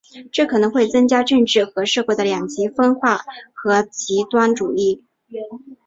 [0.31, 3.19] 这可能会增加政治和社会的两极分化
[3.53, 5.03] 和极端主义。